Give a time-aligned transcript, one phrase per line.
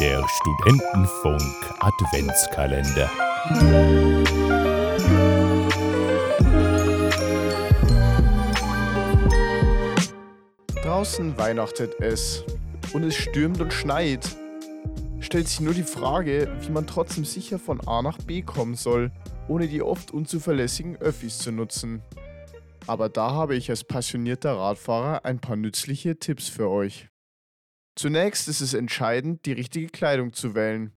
[0.00, 1.40] Der Studentenfunk
[1.78, 3.08] Adventskalender.
[10.82, 12.44] Draußen weihnachtet es
[12.92, 14.36] und es stürmt und schneit.
[15.20, 19.12] Stellt sich nur die Frage, wie man trotzdem sicher von A nach B kommen soll,
[19.46, 22.02] ohne die oft unzuverlässigen Öffis zu nutzen.
[22.88, 27.10] Aber da habe ich als passionierter Radfahrer ein paar nützliche Tipps für euch.
[27.96, 30.92] Zunächst ist es entscheidend, die richtige Kleidung zu wählen.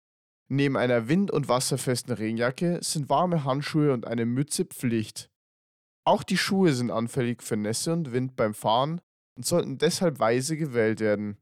[0.49, 5.31] Neben einer wind- und wasserfesten Regenjacke sind warme Handschuhe und eine Mütze Pflicht.
[6.05, 9.01] Auch die Schuhe sind anfällig für Nässe und Wind beim Fahren
[9.37, 11.37] und sollten deshalb weise gewählt werden.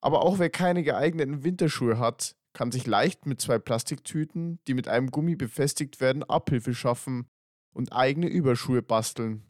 [0.00, 4.88] Aber auch wer keine geeigneten Winterschuhe hat, kann sich leicht mit zwei Plastiktüten, die mit
[4.88, 7.28] einem Gummi befestigt werden, Abhilfe schaffen
[7.72, 9.44] und eigene Überschuhe basteln.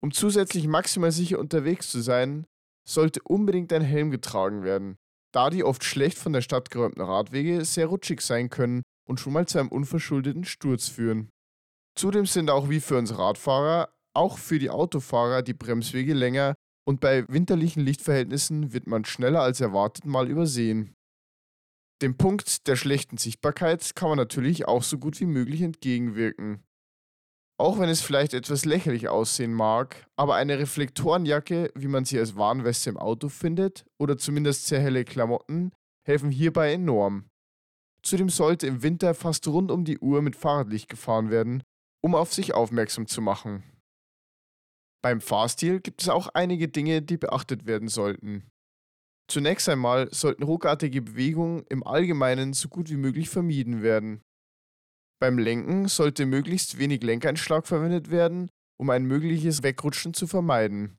[0.00, 2.46] Um zusätzlich maximal sicher unterwegs zu sein,
[2.86, 4.96] sollte unbedingt ein Helm getragen werden,
[5.32, 9.32] da die oft schlecht von der Stadt geräumten Radwege sehr rutschig sein können und schon
[9.32, 11.30] mal zu einem unverschuldeten Sturz führen.
[11.96, 16.54] Zudem sind auch wie für uns Radfahrer auch für die Autofahrer die Bremswege länger
[16.86, 20.94] und bei winterlichen Lichtverhältnissen wird man schneller als erwartet mal übersehen.
[22.02, 26.62] Dem Punkt der schlechten Sichtbarkeit kann man natürlich auch so gut wie möglich entgegenwirken.
[27.64, 32.36] Auch wenn es vielleicht etwas lächerlich aussehen mag, aber eine Reflektorenjacke, wie man sie als
[32.36, 35.72] Warnweste im Auto findet, oder zumindest sehr helle Klamotten,
[36.06, 37.24] helfen hierbei enorm.
[38.02, 41.62] Zudem sollte im Winter fast rund um die Uhr mit Fahrradlicht gefahren werden,
[42.02, 43.62] um auf sich aufmerksam zu machen.
[45.02, 48.46] Beim Fahrstil gibt es auch einige Dinge, die beachtet werden sollten.
[49.26, 54.20] Zunächst einmal sollten ruckartige Bewegungen im Allgemeinen so gut wie möglich vermieden werden.
[55.24, 60.98] Beim Lenken sollte möglichst wenig Lenkeinschlag verwendet werden, um ein mögliches Wegrutschen zu vermeiden.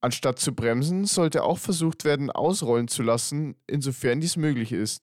[0.00, 5.02] Anstatt zu bremsen, sollte auch versucht werden, ausrollen zu lassen, insofern dies möglich ist.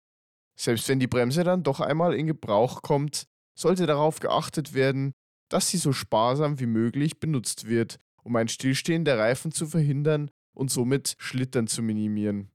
[0.58, 5.12] Selbst wenn die Bremse dann doch einmal in Gebrauch kommt, sollte darauf geachtet werden,
[5.48, 10.32] dass sie so sparsam wie möglich benutzt wird, um ein Stillstehen der Reifen zu verhindern
[10.52, 12.50] und somit Schlittern zu minimieren.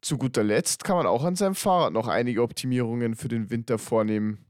[0.00, 3.76] Zu guter Letzt kann man auch an seinem Fahrrad noch einige Optimierungen für den Winter
[3.76, 4.45] vornehmen.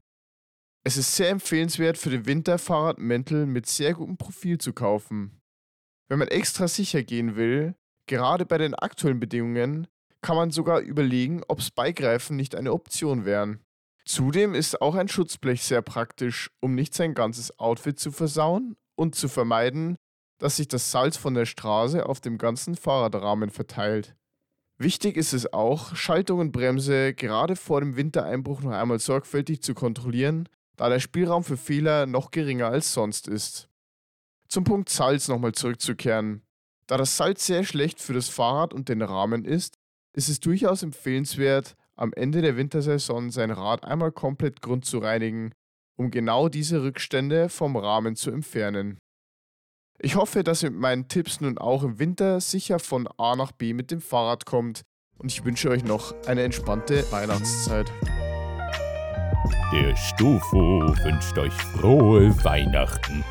[0.87, 5.41] Es ist sehr empfehlenswert für den Winter Fahrradmäntel mit sehr gutem Profil zu kaufen.
[6.07, 7.75] Wenn man extra sicher gehen will,
[8.05, 9.87] gerade bei den aktuellen Bedingungen,
[10.21, 13.59] kann man sogar überlegen, ob Spikereifen nicht eine Option wären.
[14.05, 19.13] Zudem ist auch ein Schutzblech sehr praktisch, um nicht sein ganzes Outfit zu versauen und
[19.13, 19.97] zu vermeiden,
[20.39, 24.15] dass sich das Salz von der Straße auf dem ganzen Fahrradrahmen verteilt.
[24.77, 29.73] Wichtig ist es auch, Schaltung und Bremse gerade vor dem Wintereinbruch noch einmal sorgfältig zu
[29.73, 33.67] kontrollieren da der Spielraum für Fehler noch geringer als sonst ist.
[34.47, 36.43] Zum Punkt Salz nochmal zurückzukehren.
[36.85, 39.75] Da das Salz sehr schlecht für das Fahrrad und den Rahmen ist,
[40.13, 45.51] ist es durchaus empfehlenswert, am Ende der Wintersaison sein Rad einmal komplett grund zu reinigen,
[45.97, 48.99] um genau diese Rückstände vom Rahmen zu entfernen.
[49.99, 53.51] Ich hoffe, dass ihr mit meinen Tipps nun auch im Winter sicher von A nach
[53.51, 54.83] B mit dem Fahrrad kommt
[55.17, 57.91] und ich wünsche euch noch eine entspannte Weihnachtszeit.
[59.71, 63.23] Der Stufo wünscht euch frohe Weihnachten.